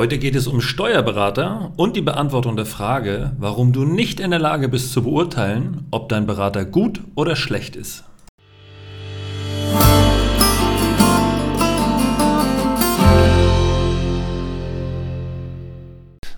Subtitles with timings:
[0.00, 4.40] Heute geht es um Steuerberater und die Beantwortung der Frage, warum du nicht in der
[4.40, 8.04] Lage bist zu beurteilen, ob dein Berater gut oder schlecht ist.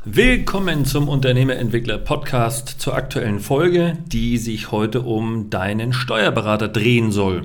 [0.04, 7.42] Willkommen zum Unternehmerentwickler Podcast zur aktuellen Folge, die sich heute um deinen Steuerberater drehen soll.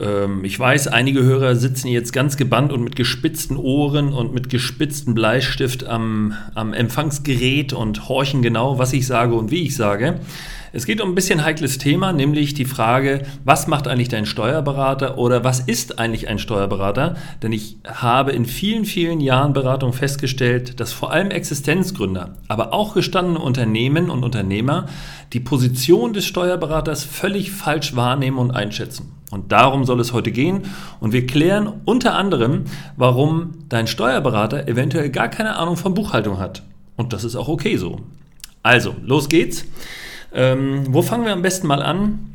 [0.00, 4.48] Ähm, ich weiß, einige Hörer sitzen jetzt ganz gebannt und mit gespitzten Ohren und mit
[4.48, 10.20] gespitzten Bleistift am, am Empfangsgerät und horchen genau, was ich sage und wie ich sage.
[10.74, 15.18] Es geht um ein bisschen heikles Thema, nämlich die Frage, was macht eigentlich dein Steuerberater
[15.18, 17.14] oder was ist eigentlich ein Steuerberater?
[17.42, 22.94] Denn ich habe in vielen, vielen Jahren Beratung festgestellt, dass vor allem Existenzgründer, aber auch
[22.94, 24.86] gestandene Unternehmen und Unternehmer
[25.34, 29.12] die Position des Steuerberaters völlig falsch wahrnehmen und einschätzen.
[29.30, 30.62] Und darum soll es heute gehen.
[31.00, 32.64] Und wir klären unter anderem,
[32.96, 36.62] warum dein Steuerberater eventuell gar keine Ahnung von Buchhaltung hat.
[36.96, 38.00] Und das ist auch okay so.
[38.62, 39.66] Also, los geht's.
[40.34, 42.32] Ähm, wo fangen wir am besten mal an?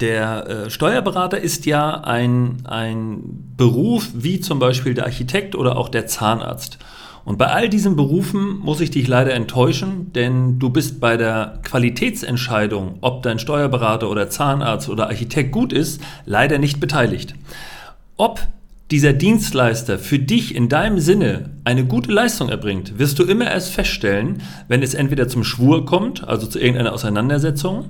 [0.00, 5.88] Der äh, Steuerberater ist ja ein, ein Beruf wie zum Beispiel der Architekt oder auch
[5.88, 6.78] der Zahnarzt.
[7.24, 11.60] Und bei all diesen Berufen muss ich dich leider enttäuschen, denn du bist bei der
[11.62, 17.34] Qualitätsentscheidung, ob dein Steuerberater oder Zahnarzt oder Architekt gut ist, leider nicht beteiligt.
[18.16, 18.40] Ob
[18.90, 23.72] dieser Dienstleister für dich in deinem Sinne eine gute Leistung erbringt, wirst du immer erst
[23.72, 27.86] feststellen, wenn es entweder zum Schwur kommt, also zu irgendeiner Auseinandersetzung,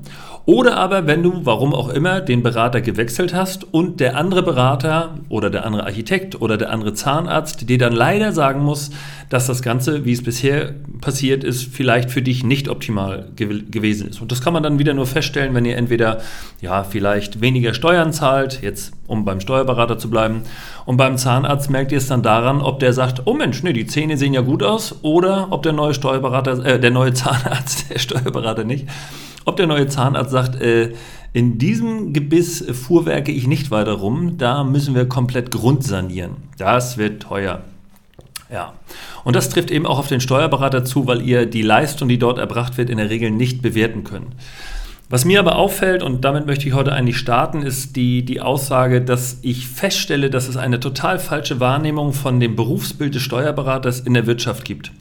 [0.47, 5.15] oder aber wenn du, warum auch immer, den Berater gewechselt hast und der andere Berater
[5.29, 8.91] oder der andere Architekt oder der andere Zahnarzt dir dann leider sagen muss,
[9.29, 14.09] dass das Ganze, wie es bisher passiert ist, vielleicht für dich nicht optimal ge gewesen
[14.09, 14.21] ist.
[14.21, 16.21] Und das kann man dann wieder nur feststellen, wenn ihr entweder
[16.61, 20.43] ja vielleicht weniger Steuern zahlt, jetzt um beim Steuerberater zu bleiben,
[20.87, 23.87] und beim Zahnarzt merkt ihr es dann daran, ob der sagt, oh Mensch, nee, die
[23.87, 27.99] Zähne sehen ja gut aus, oder ob der neue Steuerberater, äh, der neue Zahnarzt, der
[27.99, 28.87] Steuerberater nicht,
[29.45, 30.93] ob der neue Zahnarzt sagt, äh,
[31.33, 36.37] in diesem Gebiss fuhrwerke ich nicht weiter rum, da müssen wir komplett grundsanieren.
[36.59, 37.63] Das wird teuer.
[38.53, 38.73] Ja.
[39.23, 42.39] Und das trifft eben auch auf den Steuerberater zu, weil ihr die Leistung, die dort
[42.39, 44.35] erbracht wird, in der Regel nicht bewerten könnt.
[45.11, 49.03] Was mir aber auffällt, und damit möchte ich heute eigentlich starten, ist die, die Aussage,
[49.03, 54.15] dass ich feststelle, dass es eine total falsche Wahrnehmung von dem Berufsbild des Steuerberaters in
[54.15, 54.93] der Wirtschaft gibt.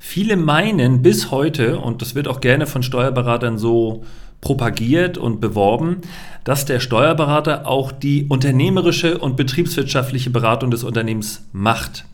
[0.00, 4.02] Viele meinen bis heute, und das wird auch gerne von Steuerberatern so
[4.40, 5.98] propagiert und beworben,
[6.42, 12.04] dass der Steuerberater auch die unternehmerische und betriebswirtschaftliche Beratung des Unternehmens macht.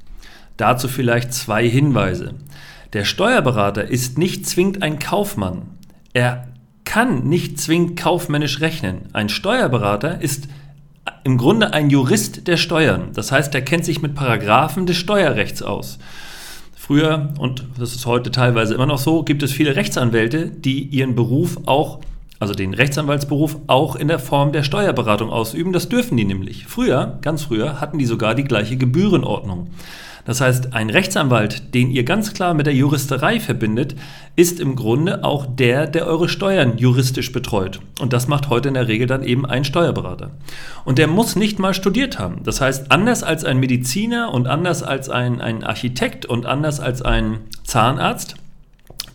[0.58, 2.34] Dazu vielleicht zwei Hinweise.
[2.92, 5.62] Der Steuerberater ist nicht zwingend ein Kaufmann.
[6.12, 6.47] Er
[6.88, 9.02] kann nicht zwingend kaufmännisch rechnen.
[9.12, 10.48] Ein Steuerberater ist
[11.22, 13.10] im Grunde ein Jurist der Steuern.
[13.12, 15.98] Das heißt, er kennt sich mit Paragraphen des Steuerrechts aus.
[16.74, 21.14] Früher, und das ist heute teilweise immer noch so, gibt es viele Rechtsanwälte, die ihren
[21.14, 22.00] Beruf auch,
[22.40, 25.74] also den Rechtsanwaltsberuf, auch in der Form der Steuerberatung ausüben.
[25.74, 26.66] Das dürfen die nämlich.
[26.66, 29.68] Früher, ganz früher, hatten die sogar die gleiche Gebührenordnung.
[30.28, 33.96] Das heißt, ein Rechtsanwalt, den ihr ganz klar mit der Juristerei verbindet,
[34.36, 37.80] ist im Grunde auch der, der eure Steuern juristisch betreut.
[37.98, 40.32] Und das macht heute in der Regel dann eben ein Steuerberater.
[40.84, 42.42] Und der muss nicht mal studiert haben.
[42.44, 47.00] Das heißt, anders als ein Mediziner und anders als ein, ein Architekt und anders als
[47.00, 48.34] ein Zahnarzt,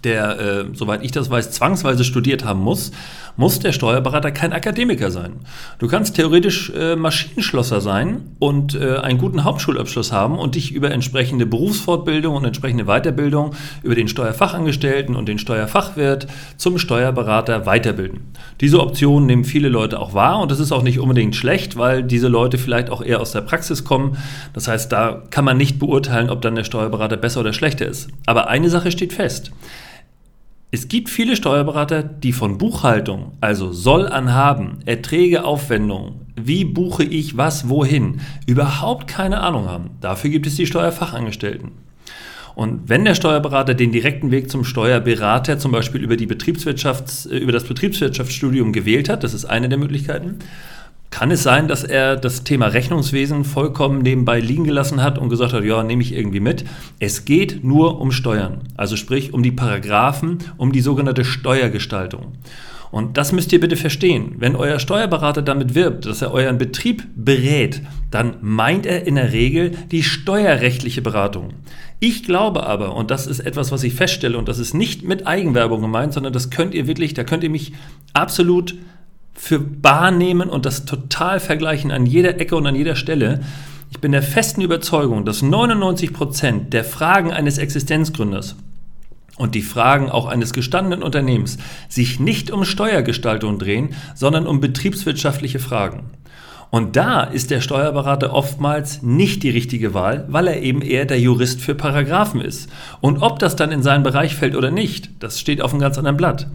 [0.03, 2.91] der, äh, soweit ich das weiß, zwangsweise studiert haben muss,
[3.35, 5.33] muss der Steuerberater kein Akademiker sein.
[5.79, 10.91] Du kannst theoretisch äh, Maschinenschlosser sein und äh, einen guten Hauptschulabschluss haben und dich über
[10.91, 16.27] entsprechende Berufsfortbildung und entsprechende Weiterbildung über den Steuerfachangestellten und den Steuerfachwirt
[16.57, 18.21] zum Steuerberater weiterbilden.
[18.61, 22.03] Diese Option nehmen viele Leute auch wahr und das ist auch nicht unbedingt schlecht, weil
[22.03, 24.17] diese Leute vielleicht auch eher aus der Praxis kommen.
[24.53, 28.09] Das heißt, da kann man nicht beurteilen, ob dann der Steuerberater besser oder schlechter ist.
[28.25, 29.51] Aber eine Sache steht fest.
[30.73, 37.37] Es gibt viele Steuerberater, die von Buchhaltung, also soll anhaben, Erträge, Aufwendungen, wie buche ich
[37.37, 39.91] was wohin, überhaupt keine Ahnung haben.
[40.01, 41.73] Dafür gibt es die Steuerfachangestellten.
[42.55, 47.51] Und wenn der Steuerberater den direkten Weg zum Steuerberater zum Beispiel über, die Betriebswirtschafts-, über
[47.51, 50.39] das Betriebswirtschaftsstudium gewählt hat, das ist eine der Möglichkeiten,
[51.13, 55.53] kann es sein, dass er das Thema Rechnungswesen vollkommen nebenbei liegen gelassen hat und gesagt
[55.53, 56.65] hat, ja, nehme ich irgendwie mit.
[56.97, 62.33] Es geht nur um Steuern, also sprich um die Paragraphen, um die sogenannte Steuergestaltung.
[62.89, 64.37] Und das müsst ihr bitte verstehen.
[64.39, 69.33] Wenn euer Steuerberater damit wirbt, dass er euren Betrieb berät, dann meint er in der
[69.33, 71.53] Regel die steuerrechtliche Beratung.
[71.99, 75.27] Ich glaube aber, und das ist etwas, was ich feststelle, und das ist nicht mit
[75.27, 77.73] Eigenwerbung gemeint, sondern das könnt ihr wirklich, da könnt ihr mich
[78.13, 78.73] absolut
[79.33, 83.41] für bar nehmen und das total vergleichen an jeder Ecke und an jeder Stelle.
[83.91, 88.55] Ich bin der festen Überzeugung, dass 99 Prozent der Fragen eines Existenzgründers
[89.37, 91.57] und die Fragen auch eines gestandenen Unternehmens
[91.89, 96.11] sich nicht um Steuergestaltung drehen, sondern um betriebswirtschaftliche Fragen.
[96.73, 101.19] Und da ist der Steuerberater oftmals nicht die richtige Wahl, weil er eben eher der
[101.19, 102.67] Jurist für Paragraphen ist.
[102.99, 105.99] Und ob das dann in seinen Bereich fällt oder nicht, das steht auf einem ganz
[105.99, 106.47] anderen Blatt.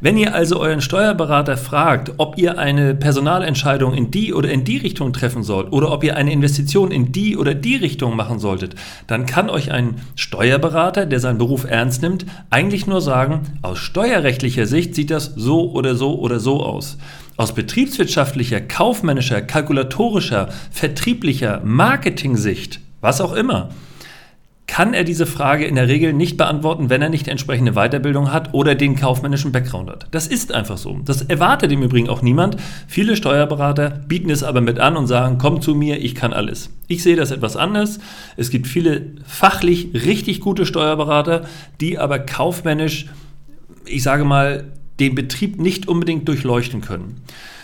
[0.00, 4.76] Wenn ihr also euren Steuerberater fragt, ob ihr eine Personalentscheidung in die oder in die
[4.76, 8.76] Richtung treffen sollt oder ob ihr eine Investition in die oder die Richtung machen solltet,
[9.08, 14.66] dann kann euch ein Steuerberater, der seinen Beruf ernst nimmt, eigentlich nur sagen, aus steuerrechtlicher
[14.66, 16.96] Sicht sieht das so oder so oder so aus.
[17.36, 23.70] Aus betriebswirtschaftlicher, kaufmännischer, kalkulatorischer, vertrieblicher, Marketing-Sicht, was auch immer,
[24.66, 28.54] kann er diese Frage in der Regel nicht beantworten, wenn er nicht entsprechende Weiterbildung hat
[28.54, 30.06] oder den kaufmännischen Background hat.
[30.10, 30.98] Das ist einfach so.
[31.04, 32.56] Das erwartet im Übrigen auch niemand.
[32.86, 36.70] Viele Steuerberater bieten es aber mit an und sagen, komm zu mir, ich kann alles.
[36.88, 37.98] Ich sehe das etwas anders.
[38.36, 41.42] Es gibt viele fachlich richtig gute Steuerberater,
[41.80, 43.06] die aber kaufmännisch,
[43.84, 47.22] ich sage mal, den Betrieb nicht unbedingt durchleuchten können.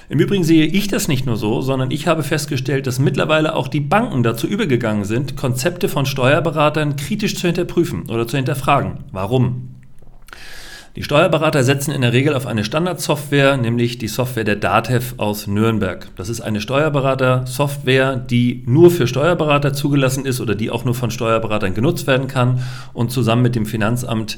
[0.09, 3.69] Im Übrigen sehe ich das nicht nur so, sondern ich habe festgestellt, dass mittlerweile auch
[3.69, 9.05] die Banken dazu übergegangen sind, Konzepte von Steuerberatern kritisch zu hinterprüfen oder zu hinterfragen.
[9.13, 9.70] Warum?
[10.97, 15.47] Die Steuerberater setzen in der Regel auf eine Standardsoftware, nämlich die Software der DATEV aus
[15.47, 16.09] Nürnberg.
[16.17, 21.13] Das ist eine Steuerberater-Software, die nur für Steuerberater zugelassen ist oder die auch nur von
[21.13, 24.37] Steuerberatern genutzt werden kann und zusammen mit dem Finanzamt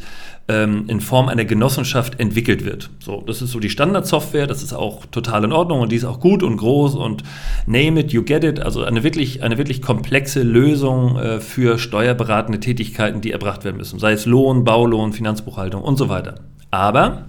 [0.49, 2.91] ähm, in Form einer Genossenschaft entwickelt wird.
[2.99, 6.05] So, das ist so die Standardsoftware, das ist auch total in Ordnung und die ist
[6.05, 7.23] auch gut und groß und
[7.67, 8.61] name it, you get it.
[8.61, 13.99] Also eine wirklich, eine wirklich komplexe Lösung äh, für steuerberatende Tätigkeiten, die erbracht werden müssen,
[13.99, 16.35] sei es Lohn, Baulohn, Finanzbuchhaltung und so weiter.
[16.73, 17.27] Aber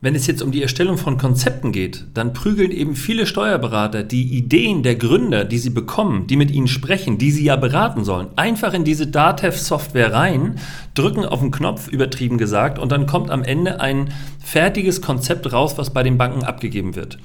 [0.00, 4.36] wenn es jetzt um die Erstellung von Konzepten geht, dann prügeln eben viele Steuerberater die
[4.36, 8.26] Ideen der Gründer, die sie bekommen, die mit ihnen sprechen, die sie ja beraten sollen,
[8.34, 10.58] einfach in diese Datev-Software rein,
[10.94, 15.74] drücken auf den Knopf, übertrieben gesagt, und dann kommt am Ende ein fertiges Konzept raus,
[15.76, 17.18] was bei den Banken abgegeben wird.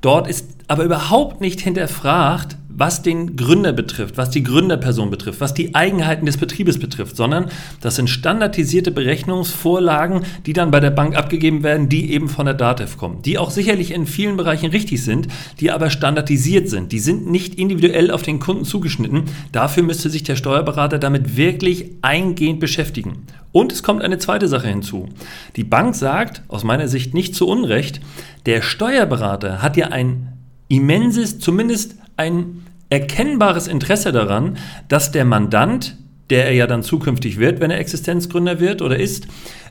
[0.00, 5.54] Dort ist aber überhaupt nicht hinterfragt, was den Gründer betrifft, was die Gründerperson betrifft, was
[5.54, 7.46] die Eigenheiten des Betriebes betrifft, sondern
[7.80, 12.54] das sind standardisierte Berechnungsvorlagen, die dann bei der Bank abgegeben werden, die eben von der
[12.54, 15.28] DATEV kommen, die auch sicherlich in vielen Bereichen richtig sind,
[15.60, 16.90] die aber standardisiert sind.
[16.92, 19.24] Die sind nicht individuell auf den Kunden zugeschnitten.
[19.52, 23.26] Dafür müsste sich der Steuerberater damit wirklich eingehend beschäftigen.
[23.52, 25.08] Und es kommt eine zweite Sache hinzu.
[25.54, 28.00] Die Bank sagt, aus meiner Sicht nicht zu Unrecht,
[28.46, 30.32] der Steuerberater hat ja ein
[30.68, 34.56] immenses, zumindest ein erkennbares Interesse daran,
[34.88, 35.96] dass der Mandant,
[36.30, 39.26] der er ja dann zukünftig wird, wenn er Existenzgründer wird oder ist,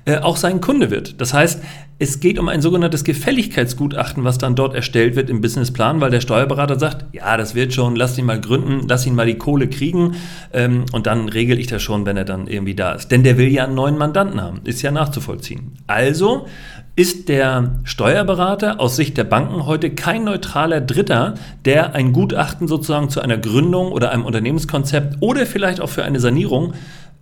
[0.05, 1.21] äh, auch sein Kunde wird.
[1.21, 1.61] Das heißt,
[1.97, 6.19] es geht um ein sogenanntes Gefälligkeitsgutachten, was dann dort erstellt wird im Businessplan, weil der
[6.19, 9.69] Steuerberater sagt, ja, das wird schon, lass ihn mal gründen, lass ihn mal die Kohle
[9.69, 10.15] kriegen
[10.51, 13.11] ähm, und dann regel ich das schon, wenn er dann irgendwie da ist.
[13.11, 15.77] Denn der will ja einen neuen Mandanten haben, ist ja nachzuvollziehen.
[15.87, 16.47] Also
[16.95, 21.33] ist der Steuerberater aus Sicht der Banken heute kein neutraler Dritter,
[21.65, 26.19] der ein Gutachten sozusagen zu einer Gründung oder einem Unternehmenskonzept oder vielleicht auch für eine
[26.19, 26.73] Sanierung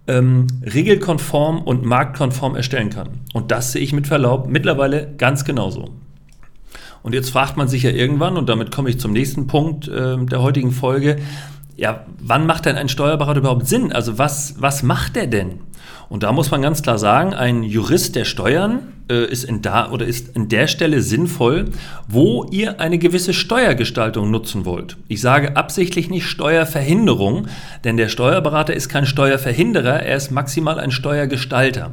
[0.07, 3.09] ähm, regelkonform und marktkonform erstellen kann.
[3.33, 5.91] Und das sehe ich mit Verlaub mittlerweile ganz genauso.
[7.01, 10.17] Und jetzt fragt man sich ja irgendwann, und damit komme ich zum nächsten Punkt äh,
[10.17, 11.17] der heutigen Folge,
[11.77, 13.91] ja, wann macht denn ein Steuerberater überhaupt Sinn?
[13.91, 15.59] Also was, was macht der denn?
[16.09, 19.91] Und da muss man ganz klar sagen, ein Jurist der Steuern äh, ist, in da,
[19.91, 21.65] oder ist in der Stelle sinnvoll,
[22.07, 24.97] wo ihr eine gewisse Steuergestaltung nutzen wollt.
[25.07, 27.47] Ich sage absichtlich nicht Steuerverhinderung,
[27.83, 31.91] denn der Steuerberater ist kein Steuerverhinderer, er ist maximal ein Steuergestalter.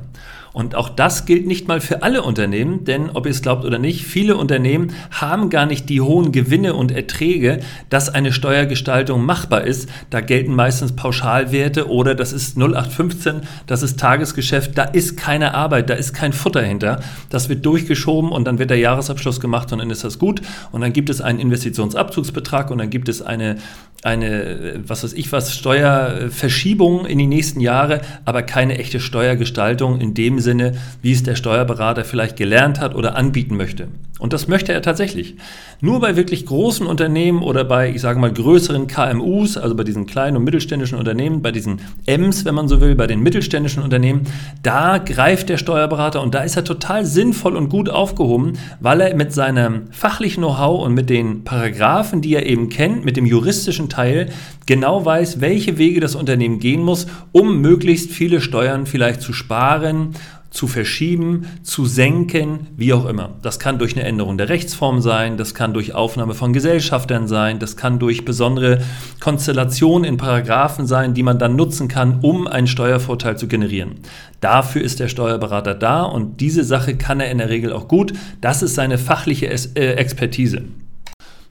[0.53, 3.79] Und auch das gilt nicht mal für alle Unternehmen, denn ob ihr es glaubt oder
[3.79, 9.63] nicht, viele Unternehmen haben gar nicht die hohen Gewinne und Erträge, dass eine Steuergestaltung machbar
[9.63, 9.89] ist.
[10.11, 15.91] Da gelten meistens Pauschalwerte oder das ist 0815, das ist Tagesgeschäft, da ist keine Arbeit,
[15.91, 17.01] da ist kein Futter hinter.
[17.31, 20.41] Das wird durchgeschoben und dann wird der Jahresabschluss gemacht und dann ist das gut.
[20.73, 23.57] Und dann gibt es einen Investitionsabzugsbetrag und dann gibt es eine
[24.03, 30.15] eine, was weiß ich was, Steuerverschiebung in die nächsten Jahre, aber keine echte Steuergestaltung in
[30.15, 33.89] dem Sinne, wie es der Steuerberater vielleicht gelernt hat oder anbieten möchte.
[34.19, 35.37] Und das möchte er tatsächlich.
[35.81, 40.07] Nur bei wirklich großen Unternehmen oder bei, ich sage mal, größeren KMUs, also bei diesen
[40.07, 44.23] kleinen und mittelständischen Unternehmen, bei diesen Ms, wenn man so will, bei den mittelständischen Unternehmen,
[44.63, 49.15] da greift der Steuerberater und da ist er total sinnvoll und gut aufgehoben, weil er
[49.15, 53.89] mit seinem fachlichen Know-how und mit den Paragraphen, die er eben kennt, mit dem juristischen
[53.89, 54.31] Teil,
[54.67, 60.15] genau weiß, welche Wege das Unternehmen gehen muss, um möglichst viele Steuern vielleicht zu sparen
[60.51, 63.31] zu verschieben, zu senken, wie auch immer.
[63.43, 67.59] Das kann durch eine Änderung der Rechtsform sein, das kann durch Aufnahme von Gesellschaftern sein,
[67.59, 68.81] das kann durch besondere
[69.21, 73.97] Konstellationen in Paragraphen sein, die man dann nutzen kann, um einen Steuervorteil zu generieren.
[74.41, 78.13] Dafür ist der Steuerberater da und diese Sache kann er in der Regel auch gut.
[78.41, 80.63] Das ist seine fachliche äh, Expertise.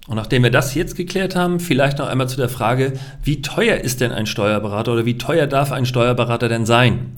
[0.07, 3.77] Und nachdem wir das jetzt geklärt haben, vielleicht noch einmal zu der Frage, wie teuer
[3.77, 7.11] ist denn ein Steuerberater oder wie teuer darf ein Steuerberater denn sein?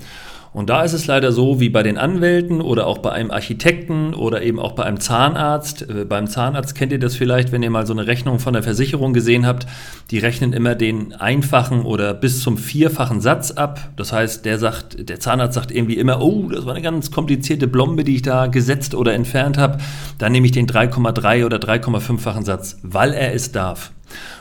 [0.52, 4.14] Und da ist es leider so, wie bei den Anwälten oder auch bei einem Architekten
[4.14, 5.90] oder eben auch bei einem Zahnarzt.
[5.90, 8.64] Äh, beim Zahnarzt kennt ihr das vielleicht, wenn ihr mal so eine Rechnung von der
[8.64, 9.68] Versicherung gesehen habt.
[10.10, 13.90] Die rechnen immer den einfachen oder bis zum vierfachen Satz ab.
[13.96, 17.68] Das heißt, der sagt, der Zahnarzt sagt irgendwie immer, oh, das war eine ganz komplizierte
[17.68, 19.78] Blombe, die ich da gesetzt oder entfernt habe.
[20.18, 23.92] Dann nehme ich den 3,3 oder 3,5-fachen Satz, weil er es darf.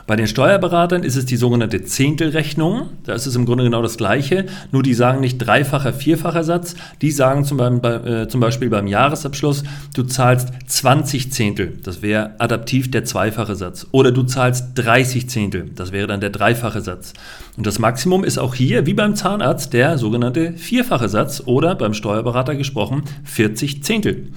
[0.07, 2.89] Bei den Steuerberatern ist es die sogenannte Zehntelrechnung.
[3.05, 6.77] Da ist es im Grunde genau das Gleiche, nur die sagen nicht dreifacher, vierfacher Satz.
[7.03, 11.79] Die sagen zum, Beispiel, äh, zum Beispiel beim Jahresabschluss, du zahlst 20 Zehntel.
[11.83, 13.87] Das wäre adaptiv der zweifache Satz.
[13.93, 15.71] Oder du zahlst 30 Zehntel.
[15.75, 17.13] Das wäre dann der dreifache Satz.
[17.59, 21.93] Und das Maximum ist auch hier, wie beim Zahnarzt, der sogenannte vierfache Satz oder beim
[21.93, 24.29] Steuerberater gesprochen 40 Zehntel.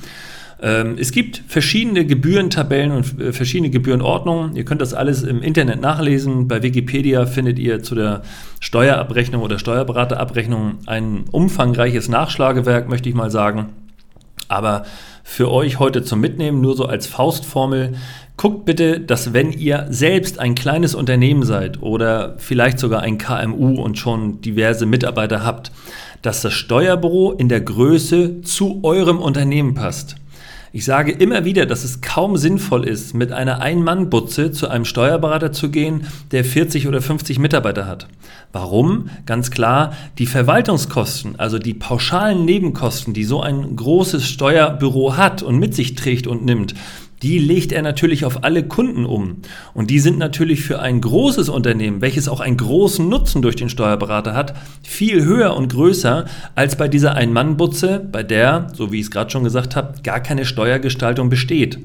[0.61, 4.55] Ähm, es gibt verschiedene Gebührentabellen und äh, verschiedene Gebührenordnungen.
[4.55, 6.47] Ihr könnt das alles im Internet nachlesen.
[6.47, 8.21] Bei Wikipedia findet ihr zu der
[8.59, 13.69] Steuerabrechnung oder Steuerberaterabrechnung ein umfangreiches Nachschlagewerk, möchte ich mal sagen.
[14.47, 14.83] Aber
[15.23, 17.93] für euch heute zum Mitnehmen, nur so als Faustformel,
[18.37, 23.81] guckt bitte, dass wenn ihr selbst ein kleines Unternehmen seid oder vielleicht sogar ein KMU
[23.81, 25.71] und schon diverse Mitarbeiter habt,
[26.21, 30.17] dass das Steuerbüro in der Größe zu eurem Unternehmen passt.
[30.73, 35.51] Ich sage immer wieder, dass es kaum sinnvoll ist, mit einer Ein-Mann-Butze zu einem Steuerberater
[35.51, 38.07] zu gehen, der 40 oder 50 Mitarbeiter hat.
[38.53, 39.09] Warum?
[39.25, 45.59] Ganz klar, die Verwaltungskosten, also die pauschalen Nebenkosten, die so ein großes Steuerbüro hat und
[45.59, 46.73] mit sich trägt und nimmt,
[47.21, 49.37] die legt er natürlich auf alle Kunden um.
[49.73, 53.69] Und die sind natürlich für ein großes Unternehmen, welches auch einen großen Nutzen durch den
[53.69, 56.25] Steuerberater hat, viel höher und größer
[56.55, 60.19] als bei dieser Ein-Mann-Butze, bei der, so wie ich es gerade schon gesagt habe, gar
[60.19, 61.79] keine Steuergestaltung besteht.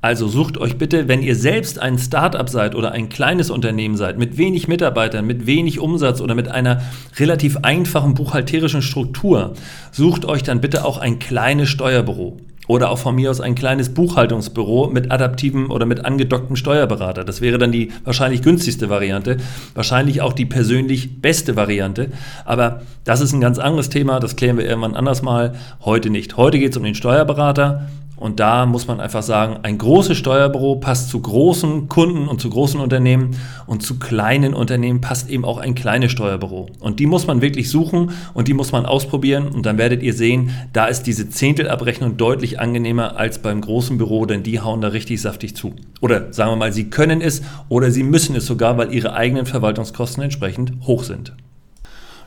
[0.00, 4.18] Also sucht euch bitte, wenn ihr selbst ein Startup seid oder ein kleines Unternehmen seid,
[4.18, 6.82] mit wenig Mitarbeitern, mit wenig Umsatz oder mit einer
[7.20, 9.54] relativ einfachen buchhalterischen Struktur,
[9.92, 12.40] sucht euch dann bitte auch ein kleines Steuerbüro.
[12.68, 17.24] Oder auch von mir aus ein kleines Buchhaltungsbüro mit adaptivem oder mit angedocktem Steuerberater.
[17.24, 19.38] Das wäre dann die wahrscheinlich günstigste Variante,
[19.74, 22.12] wahrscheinlich auch die persönlich beste Variante.
[22.44, 25.54] Aber das ist ein ganz anderes Thema, das klären wir irgendwann anders mal.
[25.84, 26.36] Heute nicht.
[26.36, 27.88] Heute geht es um den Steuerberater.
[28.22, 32.50] Und da muss man einfach sagen, ein großes Steuerbüro passt zu großen Kunden und zu
[32.50, 33.36] großen Unternehmen
[33.66, 36.68] und zu kleinen Unternehmen passt eben auch ein kleines Steuerbüro.
[36.78, 40.14] Und die muss man wirklich suchen und die muss man ausprobieren und dann werdet ihr
[40.14, 44.88] sehen, da ist diese Zehntelabrechnung deutlich angenehmer als beim großen Büro, denn die hauen da
[44.88, 45.74] richtig saftig zu.
[46.00, 49.46] Oder sagen wir mal, sie können es oder sie müssen es sogar, weil ihre eigenen
[49.46, 51.34] Verwaltungskosten entsprechend hoch sind.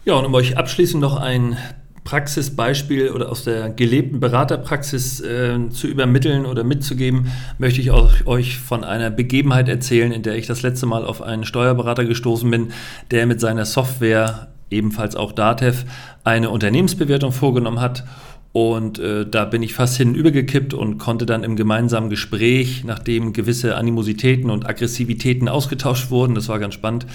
[0.04, 1.56] Ja, und um euch abschließend noch ein
[2.06, 8.60] Praxisbeispiel oder aus der gelebten Beraterpraxis äh, zu übermitteln oder mitzugeben, möchte ich auch, euch
[8.60, 12.72] von einer Begebenheit erzählen, in der ich das letzte Mal auf einen Steuerberater gestoßen bin,
[13.10, 15.84] der mit seiner Software, ebenfalls auch Datev,
[16.24, 18.04] eine Unternehmensbewertung vorgenommen hat
[18.56, 23.76] und äh, da bin ich fast hinübergekippt und konnte dann im gemeinsamen Gespräch, nachdem gewisse
[23.76, 27.06] Animositäten und Aggressivitäten ausgetauscht wurden, das war ganz spannend,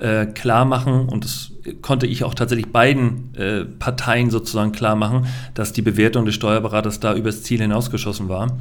[0.00, 1.52] äh, klar machen und das
[1.82, 6.98] konnte ich auch tatsächlich beiden äh, Parteien sozusagen klar machen, dass die Bewertung des Steuerberaters
[6.98, 8.58] da übers Ziel hinausgeschossen war.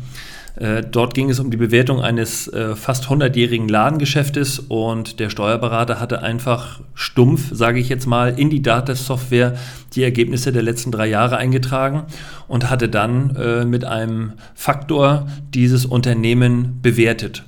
[0.57, 5.99] Äh, dort ging es um die Bewertung eines äh, fast 100-jährigen Ladengeschäftes und der Steuerberater
[5.99, 9.55] hatte einfach stumpf, sage ich jetzt mal, in die Datensoftware
[9.93, 12.05] die Ergebnisse der letzten drei Jahre eingetragen
[12.47, 17.43] und hatte dann äh, mit einem Faktor dieses Unternehmen bewertet.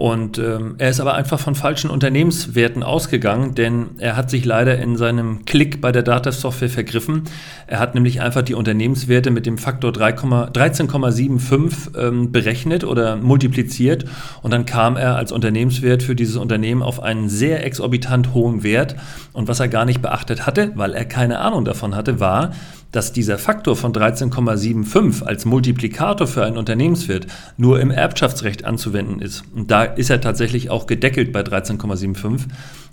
[0.00, 4.78] Und ähm, er ist aber einfach von falschen Unternehmenswerten ausgegangen, denn er hat sich leider
[4.78, 7.24] in seinem Klick bei der Datasoftware vergriffen.
[7.66, 14.06] Er hat nämlich einfach die Unternehmenswerte mit dem Faktor 13,75 ähm, berechnet oder multipliziert
[14.40, 18.96] und dann kam er als Unternehmenswert für dieses Unternehmen auf einen sehr exorbitant hohen Wert.
[19.34, 22.52] Und was er gar nicht beachtet hatte, weil er keine Ahnung davon hatte, war,
[22.92, 29.44] dass dieser Faktor von 13,75 als Multiplikator für einen Unternehmenswert nur im Erbschaftsrecht anzuwenden ist.
[29.54, 32.46] Und da ist er tatsächlich auch gedeckelt bei 13,75.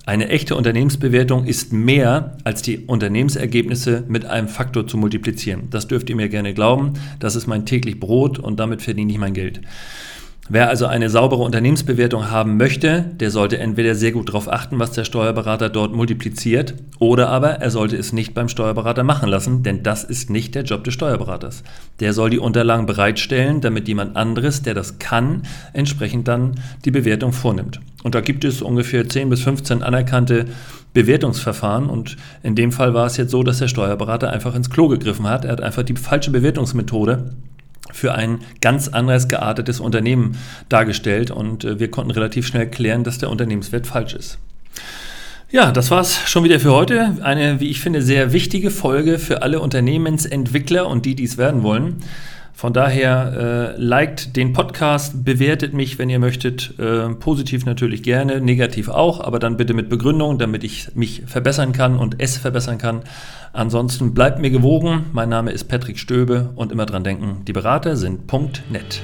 [0.05, 5.69] Eine echte Unternehmensbewertung ist mehr als die Unternehmensergebnisse mit einem Faktor zu multiplizieren.
[5.69, 6.93] Das dürft ihr mir gerne glauben.
[7.19, 9.59] Das ist mein täglich Brot und damit verdiene ich mein Geld.
[10.49, 14.93] Wer also eine saubere Unternehmensbewertung haben möchte, der sollte entweder sehr gut darauf achten, was
[14.93, 19.83] der Steuerberater dort multipliziert, oder aber er sollte es nicht beim Steuerberater machen lassen, denn
[19.83, 21.63] das ist nicht der Job des Steuerberaters.
[21.99, 25.41] Der soll die Unterlagen bereitstellen, damit jemand anderes, der das kann,
[25.73, 27.81] entsprechend dann die Bewertung vornimmt.
[28.03, 30.45] Und da gibt es ungefähr 10 bis 15 anerkannte
[30.93, 34.87] Bewertungsverfahren und in dem Fall war es jetzt so, dass der Steuerberater einfach ins Klo
[34.87, 35.43] gegriffen hat.
[35.43, 37.31] Er hat einfach die falsche Bewertungsmethode
[37.91, 40.37] für ein ganz anderes geartetes Unternehmen
[40.69, 44.37] dargestellt und äh, wir konnten relativ schnell klären, dass der Unternehmenswert falsch ist.
[45.49, 47.17] Ja, das war's schon wieder für heute.
[47.21, 51.63] Eine, wie ich finde, sehr wichtige Folge für alle Unternehmensentwickler und die, die es werden
[51.63, 52.03] wollen.
[52.57, 56.73] Von daher äh, liked den Podcast, bewertet mich, wenn ihr möchtet.
[56.79, 61.71] Äh, positiv natürlich gerne, negativ auch, aber dann bitte mit Begründung, damit ich mich verbessern
[61.71, 63.03] kann und es verbessern kann.
[63.53, 65.05] Ansonsten bleibt mir gewogen.
[65.13, 68.21] Mein Name ist Patrick Stöbe und immer dran denken, die Berater sind
[68.71, 69.01] net.